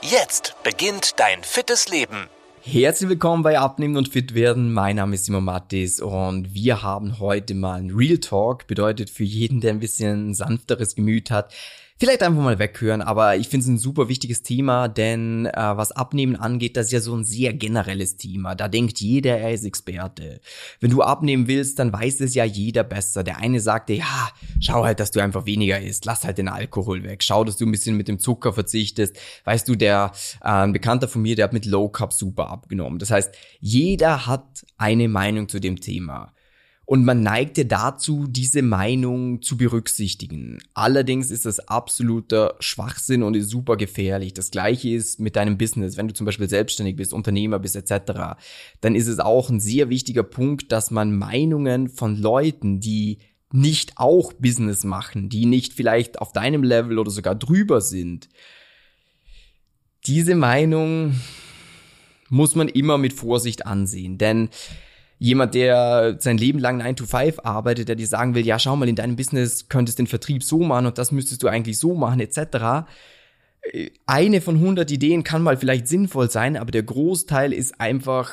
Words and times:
Jetzt 0.00 0.54
beginnt 0.62 1.18
dein 1.18 1.42
fittes 1.42 1.88
Leben. 1.88 2.28
Herzlich 2.62 3.10
willkommen 3.10 3.42
bei 3.42 3.58
Abnehmen 3.58 3.96
und 3.96 4.08
Fit 4.08 4.32
werden. 4.32 4.72
Mein 4.72 4.96
Name 4.96 5.16
ist 5.16 5.24
Simon 5.24 5.44
Mattis 5.44 6.00
und 6.00 6.54
wir 6.54 6.82
haben 6.82 7.18
heute 7.18 7.54
mal 7.54 7.80
ein 7.80 7.90
Real 7.90 8.18
Talk. 8.18 8.68
Bedeutet 8.68 9.10
für 9.10 9.24
jeden, 9.24 9.60
der 9.60 9.72
ein 9.72 9.80
bisschen 9.80 10.34
sanfteres 10.34 10.94
Gemüt 10.94 11.32
hat, 11.32 11.52
vielleicht 11.98 12.22
einfach 12.22 12.42
mal 12.42 12.58
weghören, 12.58 13.02
aber 13.02 13.36
ich 13.36 13.48
finde 13.48 13.64
es 13.64 13.68
ein 13.68 13.78
super 13.78 14.08
wichtiges 14.08 14.42
Thema, 14.42 14.88
denn 14.88 15.46
äh, 15.46 15.52
was 15.52 15.92
Abnehmen 15.92 16.36
angeht, 16.36 16.76
das 16.76 16.86
ist 16.86 16.92
ja 16.92 17.00
so 17.00 17.14
ein 17.14 17.24
sehr 17.24 17.52
generelles 17.52 18.16
Thema. 18.16 18.54
Da 18.54 18.68
denkt 18.68 19.00
jeder, 19.00 19.38
er 19.38 19.52
ist 19.52 19.64
Experte. 19.64 20.40
Wenn 20.80 20.90
du 20.90 21.02
abnehmen 21.02 21.48
willst, 21.48 21.78
dann 21.78 21.92
weiß 21.92 22.20
es 22.20 22.34
ja 22.34 22.44
jeder 22.44 22.84
besser. 22.84 23.24
Der 23.24 23.38
eine 23.38 23.60
sagte, 23.60 23.94
ja, 23.94 24.30
schau 24.60 24.84
halt, 24.84 25.00
dass 25.00 25.10
du 25.10 25.20
einfach 25.20 25.44
weniger 25.46 25.80
isst, 25.80 26.04
lass 26.04 26.24
halt 26.24 26.38
den 26.38 26.48
Alkohol 26.48 27.02
weg, 27.02 27.22
schau, 27.22 27.42
dass 27.44 27.56
du 27.56 27.66
ein 27.66 27.72
bisschen 27.72 27.96
mit 27.96 28.06
dem 28.06 28.20
Zucker 28.20 28.52
verzichtest. 28.52 29.16
Weißt 29.44 29.68
du, 29.68 29.74
der 29.74 30.12
äh, 30.40 30.48
ein 30.48 30.72
Bekannter 30.72 31.08
von 31.08 31.22
mir, 31.22 31.34
der 31.34 31.44
hat 31.44 31.52
mit 31.52 31.66
Low 31.66 31.88
Carb 31.88 32.12
super 32.12 32.48
abgenommen. 32.48 33.00
Das 33.00 33.10
heißt, 33.10 33.34
jeder 33.60 34.26
hat 34.26 34.64
eine 34.76 35.08
Meinung 35.08 35.48
zu 35.48 35.58
dem 35.58 35.80
Thema. 35.80 36.32
Und 36.88 37.04
man 37.04 37.22
neigte 37.22 37.66
dazu, 37.66 38.26
diese 38.26 38.62
Meinung 38.62 39.42
zu 39.42 39.58
berücksichtigen. 39.58 40.58
Allerdings 40.72 41.30
ist 41.30 41.44
das 41.44 41.60
absoluter 41.68 42.54
Schwachsinn 42.60 43.22
und 43.22 43.36
ist 43.36 43.50
super 43.50 43.76
gefährlich. 43.76 44.32
Das 44.32 44.50
gleiche 44.50 44.88
ist 44.88 45.20
mit 45.20 45.36
deinem 45.36 45.58
Business. 45.58 45.98
Wenn 45.98 46.08
du 46.08 46.14
zum 46.14 46.24
Beispiel 46.24 46.48
selbstständig 46.48 46.96
bist, 46.96 47.12
Unternehmer 47.12 47.58
bist 47.58 47.76
etc., 47.76 48.38
dann 48.80 48.94
ist 48.94 49.06
es 49.06 49.18
auch 49.18 49.50
ein 49.50 49.60
sehr 49.60 49.90
wichtiger 49.90 50.22
Punkt, 50.22 50.72
dass 50.72 50.90
man 50.90 51.14
Meinungen 51.14 51.90
von 51.90 52.16
Leuten, 52.16 52.80
die 52.80 53.18
nicht 53.52 53.98
auch 53.98 54.32
Business 54.32 54.82
machen, 54.82 55.28
die 55.28 55.44
nicht 55.44 55.74
vielleicht 55.74 56.22
auf 56.22 56.32
deinem 56.32 56.62
Level 56.62 56.98
oder 56.98 57.10
sogar 57.10 57.34
drüber 57.34 57.82
sind, 57.82 58.30
diese 60.06 60.34
Meinung 60.34 61.16
muss 62.30 62.54
man 62.54 62.68
immer 62.68 62.96
mit 62.96 63.12
Vorsicht 63.12 63.66
ansehen. 63.66 64.16
Denn 64.16 64.48
jemand, 65.18 65.54
der 65.54 66.16
sein 66.20 66.38
Leben 66.38 66.58
lang 66.58 66.78
9 66.78 66.96
to 66.96 67.06
5 67.06 67.40
arbeitet, 67.42 67.88
der 67.88 67.96
dir 67.96 68.06
sagen 68.06 68.34
will, 68.34 68.46
ja, 68.46 68.58
schau 68.58 68.76
mal, 68.76 68.88
in 68.88 68.96
deinem 68.96 69.16
Business 69.16 69.68
könntest 69.68 69.98
den 69.98 70.06
Vertrieb 70.06 70.42
so 70.42 70.58
machen 70.60 70.86
und 70.86 70.98
das 70.98 71.12
müsstest 71.12 71.42
du 71.42 71.48
eigentlich 71.48 71.78
so 71.78 71.94
machen, 71.94 72.20
etc. 72.20 72.86
Eine 74.06 74.40
von 74.40 74.56
100 74.56 74.90
Ideen 74.90 75.24
kann 75.24 75.42
mal 75.42 75.56
vielleicht 75.56 75.88
sinnvoll 75.88 76.30
sein, 76.30 76.56
aber 76.56 76.70
der 76.70 76.84
Großteil 76.84 77.52
ist 77.52 77.80
einfach 77.80 78.30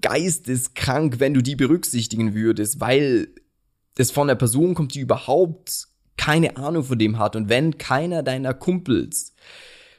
geisteskrank, 0.00 1.20
wenn 1.20 1.34
du 1.34 1.42
die 1.42 1.56
berücksichtigen 1.56 2.34
würdest, 2.34 2.80
weil 2.80 3.28
es 3.96 4.10
von 4.10 4.28
einer 4.28 4.36
Person 4.36 4.74
kommt, 4.74 4.94
die 4.94 5.00
überhaupt 5.00 5.88
keine 6.16 6.56
Ahnung 6.56 6.84
von 6.84 6.98
dem 6.98 7.18
hat. 7.18 7.36
Und 7.36 7.48
wenn 7.48 7.78
keiner 7.78 8.22
deiner 8.22 8.54
Kumpels 8.54 9.34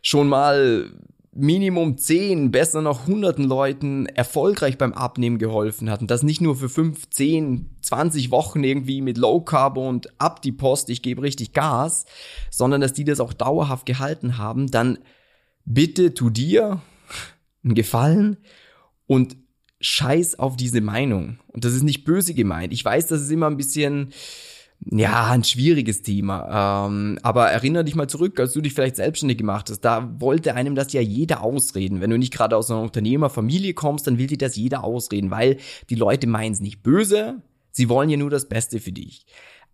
schon 0.01 0.27
mal 0.29 0.91
Minimum 1.39 1.97
10, 1.97 2.51
besser 2.51 2.81
noch 2.81 3.07
hunderten 3.07 3.45
Leuten 3.45 4.05
erfolgreich 4.07 4.77
beim 4.77 4.93
Abnehmen 4.93 5.37
geholfen 5.37 5.89
hat 5.89 6.01
und 6.01 6.11
das 6.11 6.23
nicht 6.23 6.41
nur 6.41 6.55
für 6.55 6.69
5, 6.69 7.09
10, 7.09 7.77
20 7.81 8.31
Wochen 8.31 8.63
irgendwie 8.63 9.01
mit 9.01 9.17
Low 9.17 9.41
Carb 9.41 9.77
und 9.77 10.19
ab 10.19 10.41
die 10.41 10.51
Post, 10.51 10.89
ich 10.89 11.01
gebe 11.01 11.21
richtig 11.21 11.53
Gas, 11.53 12.05
sondern 12.49 12.81
dass 12.81 12.93
die 12.93 13.05
das 13.05 13.19
auch 13.19 13.33
dauerhaft 13.33 13.85
gehalten 13.85 14.37
haben, 14.37 14.69
dann 14.69 14.99
bitte 15.65 16.13
tu 16.13 16.29
dir 16.29 16.81
einen 17.63 17.75
Gefallen 17.75 18.37
und 19.07 19.37
scheiß 19.81 20.39
auf 20.39 20.57
diese 20.57 20.81
Meinung. 20.81 21.39
Und 21.47 21.65
das 21.65 21.73
ist 21.73 21.83
nicht 21.83 22.03
böse 22.03 22.33
gemeint. 22.33 22.73
Ich 22.73 22.83
weiß, 22.83 23.07
das 23.07 23.21
ist 23.21 23.31
immer 23.31 23.47
ein 23.47 23.57
bisschen 23.57 24.11
ja, 24.85 25.29
ein 25.29 25.43
schwieriges 25.43 26.01
Thema. 26.01 26.87
Ähm, 26.87 27.19
aber 27.21 27.49
erinnere 27.49 27.83
dich 27.83 27.95
mal 27.95 28.07
zurück, 28.07 28.39
als 28.39 28.53
du 28.53 28.61
dich 28.61 28.73
vielleicht 28.73 28.95
selbstständig 28.95 29.37
gemacht 29.37 29.69
hast. 29.69 29.81
Da 29.81 30.15
wollte 30.19 30.55
einem 30.55 30.75
das 30.75 30.93
ja 30.93 31.01
jeder 31.01 31.43
ausreden. 31.43 32.01
Wenn 32.01 32.09
du 32.09 32.17
nicht 32.17 32.33
gerade 32.33 32.55
aus 32.55 32.71
einer 32.71 32.81
Unternehmerfamilie 32.81 33.73
kommst, 33.73 34.07
dann 34.07 34.17
will 34.17 34.27
dir 34.27 34.37
das 34.37 34.55
jeder 34.55 34.83
ausreden, 34.83 35.31
weil 35.31 35.57
die 35.89 35.95
Leute 35.95 36.27
meinen 36.27 36.53
es 36.53 36.61
nicht 36.61 36.81
böse. 36.81 37.41
Sie 37.71 37.89
wollen 37.89 38.09
ja 38.09 38.17
nur 38.17 38.29
das 38.29 38.47
Beste 38.47 38.79
für 38.79 38.91
dich. 38.91 39.25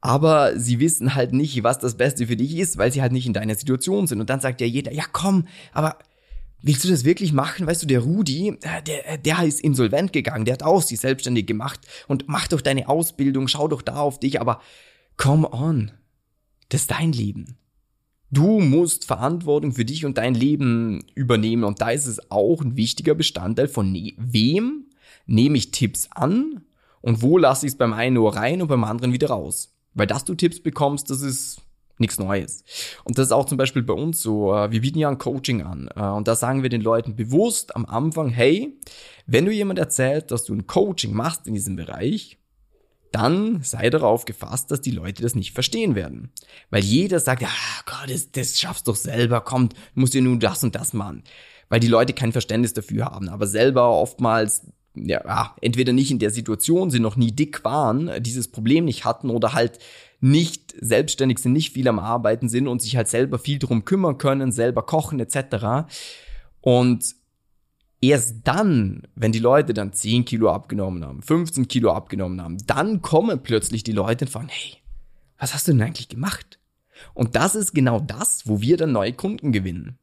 Aber 0.01 0.59
sie 0.59 0.79
wissen 0.79 1.16
halt 1.16 1.33
nicht, 1.33 1.63
was 1.63 1.79
das 1.79 1.97
Beste 1.97 2.27
für 2.27 2.35
dich 2.35 2.57
ist, 2.57 2.77
weil 2.77 2.91
sie 2.91 3.01
halt 3.01 3.11
nicht 3.11 3.25
in 3.25 3.33
deiner 3.33 3.55
Situation 3.55 4.07
sind. 4.07 4.19
Und 4.19 4.29
dann 4.29 4.39
sagt 4.39 4.59
ja 4.59 4.67
jeder, 4.67 4.91
ja 4.91 5.03
komm, 5.11 5.47
aber 5.72 5.97
willst 6.61 6.83
du 6.83 6.89
das 6.89 7.05
wirklich 7.05 7.31
machen? 7.31 7.67
Weißt 7.67 7.83
du, 7.83 7.87
der 7.87 7.99
Rudi, 8.01 8.49
äh, 8.49 8.81
der, 8.85 9.13
äh, 9.13 9.19
der 9.19 9.43
ist 9.43 9.61
insolvent 9.61 10.13
gegangen, 10.13 10.45
der 10.45 10.55
hat 10.55 10.63
auch 10.63 10.81
sich 10.81 10.99
selbstständig 10.99 11.45
gemacht 11.45 11.79
und 12.07 12.25
mach 12.27 12.47
doch 12.47 12.61
deine 12.61 12.89
Ausbildung, 12.89 13.47
schau 13.47 13.67
doch 13.67 13.81
da 13.83 13.97
auf 13.97 14.19
dich, 14.19 14.41
aber 14.41 14.61
Come 15.18 15.52
on. 15.52 15.92
Das 16.70 16.81
ist 16.81 16.92
dein 16.92 17.12
Leben. 17.12 17.58
Du 18.31 18.59
musst 18.59 19.06
Verantwortung 19.06 19.72
für 19.72 19.86
dich 19.86 20.03
und 20.06 20.18
dein 20.18 20.34
Leben 20.34 21.06
übernehmen 21.14 21.64
und 21.64 21.80
da 21.80 21.92
ist 21.92 22.08
es 22.08 22.31
auch 22.31 22.62
ein 22.62 22.76
wichtiger 22.76 23.16
Bestandteil 23.16 23.68
von 23.68 23.92
ne 23.92 24.14
wem 24.18 24.88
nehme 25.26 25.58
ich 25.58 25.72
Tipps 25.72 26.09
an 26.12 26.64
und 27.02 27.22
wo 27.22 27.38
lasse 27.38 27.66
ich 27.66 27.74
es 27.74 27.78
beim 27.78 27.94
einen 27.94 28.16
nur 28.16 28.36
rein 28.36 28.62
und 28.62 28.68
beim 28.68 28.84
anderen 28.84 29.14
wieder 29.14 29.30
raus. 29.30 29.74
Weil 29.94 30.08
dass 30.08 30.26
du 30.26 30.36
Tipps 30.36 30.59
bekommst, 30.59 31.09
das 31.09 31.22
ist 31.22 31.62
nichts 31.97 32.20
Neues. 32.20 32.64
Und 33.03 33.18
das 33.18 33.28
ist 33.28 33.32
auch 33.32 33.46
zum 33.46 33.58
Beispiel 33.58 33.84
bei 33.84 33.94
uns 33.94 34.22
so, 34.22 34.53
äh, 34.53 34.72
wir 34.72 34.82
bieten 34.82 35.00
ja 35.00 35.09
ein 35.09 35.18
Coaching 35.18 35.62
an 35.62 35.88
äh, 35.96 36.02
und 36.02 36.28
da 36.28 36.36
sagen 36.36 36.62
wir 36.62 36.70
den 36.70 36.82
Leuten 36.82 37.16
bewusst 37.16 37.76
am 37.76 37.86
Anfang, 37.86 38.30
hey, 38.30 38.78
wenn 39.28 39.46
du 39.46 39.52
jemand 39.52 39.80
erzählt, 39.80 40.32
dass 40.32 40.44
du 40.44 40.53
ein 40.53 40.68
Coaching 40.68 41.14
machst 41.14 41.47
in 41.47 41.53
diesem 41.53 41.76
Bereich, 41.76 42.38
dann 43.16 43.64
sei 43.64 43.90
darauf 43.90 44.26
gefasst, 44.26 44.72
dass 44.72 44.81
die 44.81 44.92
Leute 44.92 45.22
das 45.22 45.36
nicht 45.36 45.53
verstehen 45.53 45.96
werden. 45.96 46.31
Weil 46.70 46.84
jeder 46.84 47.22
sagt, 47.22 47.42
ja 47.42 47.50
Gott, 47.86 48.09
das, 48.09 48.31
das 48.31 48.59
schaffst 48.59 48.90
doch 48.90 48.96
selber, 48.98 49.40
komm, 49.40 49.70
du 49.70 49.76
musst 49.94 50.14
dir 50.14 50.22
nur 50.22 50.38
das 50.38 50.66
und 50.66 50.76
das 50.76 50.92
machen. 50.92 51.24
Weil 51.70 51.80
die 51.80 51.88
Leute 51.88 52.12
kein 52.12 52.34
Verständnis 52.34 52.74
dafür 52.74 53.06
haben, 53.06 53.30
aber 53.30 53.48
selber 53.48 53.90
oftmals 53.90 54.68
ja, 54.96 55.56
entweder 55.62 55.94
nicht 55.94 56.12
in 56.12 56.20
der 56.20 56.30
Situation 56.30 56.90
sind, 56.90 57.02
noch 57.02 57.16
nie 57.16 57.31
dick 57.31 57.64
waren, 57.64 58.12
dieses 58.22 58.50
Problem 58.50 58.86
nicht 58.86 59.06
hatten 59.06 59.30
oder 59.30 59.53
halt 59.53 59.80
nicht 60.20 60.74
selbstständig 60.80 61.40
sind, 61.40 61.53
nicht 61.53 61.74
viel 61.74 61.88
am 61.88 62.00
Arbeiten 62.00 62.50
sind 62.50 62.68
und 62.68 62.82
sich 62.82 62.96
halt 62.96 63.08
selber 63.08 63.40
viel 63.40 63.59
drum 63.59 63.86
kümmern 63.86 64.18
können, 64.18 64.52
selber 64.52 64.84
kochen 64.84 65.20
etc. 65.20 65.88
Und 66.62 67.16
Erst 68.07 68.41
dann, 68.43 69.01
wenn 69.16 69.31
die 69.31 69.39
Leute 69.39 69.73
dann 69.73 69.91
10 69.91 70.25
Kilo 70.25 70.51
abgenommen 70.51 71.03
haben, 71.03 71.23
15 71.23 71.67
Kilo 71.67 71.91
abgenommen 71.91 72.39
haben, 72.39 72.57
dann 72.67 73.01
kommen 73.01 73.41
plötzlich 73.41 73.83
die 73.83 73.93
Leute 73.93 74.25
und 74.25 74.31
fragen, 74.31 74.49
hey, 74.49 74.77
was 75.39 75.55
hast 75.55 75.67
du 75.67 75.71
denn 75.71 75.81
eigentlich 75.81 76.09
gemacht? 76.09 76.59
Und 77.16 77.35
das 77.35 77.55
ist 77.55 77.73
genau 77.73 77.99
das, 77.99 78.47
wo 78.47 78.61
wir 78.61 78.77
dann 78.77 78.91
neue 78.91 79.13
Kunden 79.13 79.51
gewinnen. 79.51 79.97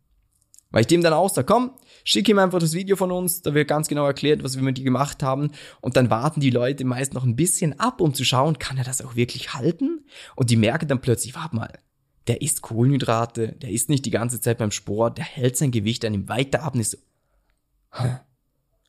Weil 0.73 0.81
ich 0.81 0.89
dem 0.89 1.03
dann 1.03 1.13
auch 1.13 1.31
sage, 1.31 1.47
komm, 1.47 1.71
schick 2.03 2.29
ihm 2.29 2.41
einfach 2.41 2.59
das 2.59 2.73
Video 2.73 2.97
von 2.97 3.13
uns, 3.13 3.43
da 3.43 3.55
wird 3.55 3.69
ganz 3.69 3.87
genau 3.87 4.05
erklärt, 4.05 4.43
was 4.43 4.57
wir 4.57 4.65
mit 4.65 4.79
dir 4.79 4.85
gemacht 4.85 5.23
haben. 5.23 5.53
Und 5.81 5.97
dann 5.97 6.11
warten 6.11 6.41
die 6.41 6.51
Leute 6.51 6.85
meist 6.85 7.15
noch 7.15 7.25
ein 7.25 7.37
bisschen 7.37 7.79
ab, 7.79 8.01
um 8.01 8.15
zu 8.15 8.25
schauen, 8.25 8.59
kann 8.59 8.79
er 8.79 8.85
das 8.85 9.01
auch 9.01 9.15
wirklich 9.15 9.55
halten? 9.55 10.05
Und 10.35 10.51
die 10.51 10.57
merken 10.57 10.89
dann 10.89 11.01
plötzlich, 11.01 11.37
warte 11.37 11.55
mal, 11.55 11.79
der 12.27 12.43
isst 12.43 12.63
Kohlenhydrate, 12.63 13.53
der 13.53 13.71
isst 13.71 13.91
nicht 13.91 14.07
die 14.07 14.11
ganze 14.11 14.41
Zeit 14.41 14.59
beim 14.59 14.73
Sport, 14.73 15.19
der 15.19 15.25
hält 15.25 15.57
sein 15.57 15.71
Gewicht 15.71 16.05
an 16.05 16.15
ihm 16.15 16.29
weiter 16.29 16.65
ab 16.65 16.75
und 16.75 16.81
ist 16.81 16.99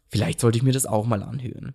Vielleicht 0.10 0.40
sollte 0.40 0.58
ich 0.58 0.64
mir 0.64 0.74
das 0.74 0.86
auch 0.86 1.08
mal 1.08 1.24
anhören. 1.24 1.74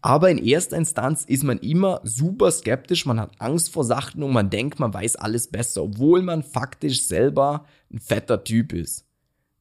Aber 0.00 0.30
in 0.30 0.38
erster 0.38 0.76
Instanz 0.76 1.24
ist 1.24 1.44
man 1.44 1.58
immer 1.58 2.00
super 2.04 2.50
skeptisch, 2.50 3.04
man 3.04 3.20
hat 3.20 3.38
Angst 3.38 3.70
vor 3.70 3.84
Sachen 3.84 4.22
und 4.22 4.32
man 4.32 4.48
denkt, 4.48 4.80
man 4.80 4.94
weiß 4.94 5.16
alles 5.16 5.48
besser, 5.48 5.82
obwohl 5.82 6.22
man 6.22 6.42
faktisch 6.42 7.02
selber 7.02 7.66
ein 7.92 8.00
fetter 8.00 8.44
Typ 8.44 8.72
ist. 8.72 9.04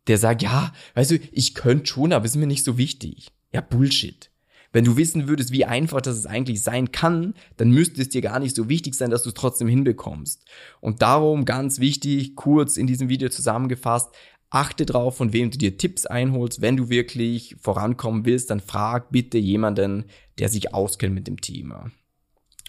Der 0.08 0.18
sagt, 0.18 0.44
ja, 0.44 0.72
weißt 0.94 1.12
du, 1.12 1.20
ich 1.32 1.56
könnte 1.56 1.88
schon, 1.88 2.14
aber 2.14 2.26
ist 2.26 2.36
mir 2.36 2.48
nicht 2.48 2.64
so 2.64 2.78
wichtig. 2.78 3.34
Ja, 3.52 3.62
Bullshit. 3.62 4.32
Wenn 4.76 4.84
du 4.84 4.98
wissen 4.98 5.30
würdest, 5.30 5.52
wie 5.54 5.64
einfach 5.64 6.02
das 6.02 6.26
eigentlich 6.26 6.62
sein 6.62 6.92
kann, 6.92 7.34
dann 7.56 7.70
müsste 7.72 8.02
es 8.02 8.10
dir 8.10 8.22
gar 8.22 8.40
nicht 8.40 8.56
so 8.56 8.68
wichtig 8.68 8.94
sein, 8.94 9.10
dass 9.10 9.24
du 9.24 9.30
es 9.30 9.34
trotzdem 9.36 9.70
hinbekommst. 9.70 10.44
Und 10.82 11.02
darum 11.02 11.46
ganz 11.46 11.80
wichtig, 11.80 12.36
kurz 12.36 12.76
in 12.76 12.86
diesem 12.86 13.08
Video 13.08 13.30
zusammengefasst, 13.30 14.10
Achte 14.56 14.86
drauf, 14.86 15.18
von 15.18 15.34
wem 15.34 15.52
du 15.52 15.58
dir 15.58 15.78
Tipps 15.78 16.06
einholst. 16.06 16.62
Wenn 16.62 16.78
du 16.78 16.90
wirklich 16.90 17.58
vorankommen 17.60 18.24
willst, 18.24 18.50
dann 18.50 18.62
frag 18.62 19.12
bitte 19.12 19.38
jemanden, 19.38 20.06
der 20.40 20.48
sich 20.48 20.74
auskennt 20.74 21.14
mit 21.14 21.28
dem 21.28 21.42
Thema. 21.42 21.92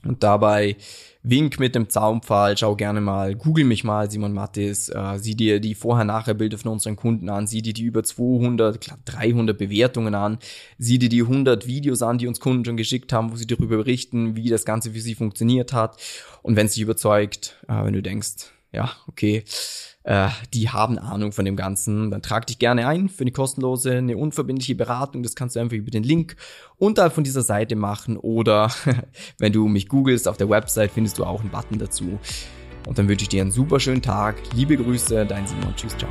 Und 0.03 0.25
dabei 0.25 0.77
Wink 1.23 1.61
mit 1.61 1.77
dem 1.77 1.89
Zaunpfahl, 1.89 2.57
schau 2.57 2.75
gerne 2.75 3.01
mal, 3.01 3.37
google 3.37 3.65
mich 3.65 3.85
mal, 3.85 4.11
Simon 4.11 4.33
Mattis, 4.33 4.89
äh, 4.89 5.19
sieh 5.19 5.37
dir 5.37 5.61
die 5.61 5.77
Vorher-Nachher-Bilder 5.77 6.59
von 6.59 6.73
unseren 6.73 6.97
Kunden 6.97 7.29
an, 7.29 7.47
sieh 7.47 7.63
dir 7.63 7.73
die 7.73 7.85
über 7.85 8.03
200, 8.03 8.81
klar, 8.81 8.99
300 9.05 9.57
Bewertungen 9.57 10.17
an, 10.17 10.39
sieh 10.79 10.99
dir 10.99 11.09
die 11.09 11.23
100 11.23 11.69
Videos 11.69 12.03
an, 12.03 12.19
die 12.19 12.27
uns 12.27 12.41
Kunden 12.41 12.65
schon 12.65 12.77
geschickt 12.77 13.13
haben, 13.13 13.31
wo 13.31 13.37
sie 13.37 13.47
darüber 13.47 13.77
berichten, 13.77 14.35
wie 14.35 14.49
das 14.49 14.65
Ganze 14.65 14.91
für 14.91 15.01
sie 15.01 15.15
funktioniert 15.15 15.73
hat. 15.73 16.01
Und 16.43 16.57
wenn 16.57 16.67
es 16.67 16.75
dich 16.75 16.83
überzeugt, 16.83 17.57
äh, 17.69 17.85
wenn 17.85 17.93
du 17.93 18.03
denkst, 18.03 18.51
ja, 18.73 18.91
okay, 19.09 19.45
äh, 20.03 20.29
die 20.55 20.69
haben 20.69 20.99
Ahnung 20.99 21.33
von 21.33 21.45
dem 21.45 21.57
Ganzen, 21.57 22.11
dann 22.11 22.23
trag 22.23 22.47
dich 22.47 22.59
gerne 22.59 22.87
ein 22.87 23.09
für 23.09 23.23
eine 23.23 23.33
kostenlose, 23.33 23.99
eine 23.99 24.17
unverbindliche 24.17 24.75
Beratung. 24.75 25.23
Das 25.23 25.35
kannst 25.35 25.57
du 25.57 25.61
einfach 25.61 25.77
über 25.77 25.91
den 25.91 26.05
Link 26.05 26.37
unterhalb 26.77 27.13
von 27.13 27.25
dieser 27.25 27.43
Seite 27.43 27.75
machen 27.75 28.17
oder 28.17 28.71
wenn 29.39 29.53
du 29.53 29.67
mich 29.67 29.89
googelst 29.89 30.29
auf 30.29 30.37
der 30.37 30.49
Website, 30.49 30.93
findest 30.93 31.19
du 31.19 31.25
auch 31.25 31.41
einen 31.41 31.51
Button 31.51 31.79
dazu. 31.79 32.19
Und 32.87 32.99
dann 32.99 33.09
wünsche 33.09 33.25
ich 33.25 33.29
dir 33.29 33.43
einen 33.43 33.51
super 33.51 33.81
schönen 33.81 34.03
Tag. 34.03 34.37
Liebe 34.55 34.77
Grüße, 34.77 35.27
dein 35.27 35.47
Simon. 35.47 35.75
Tschüss, 35.75 35.97
ciao. 35.97 36.11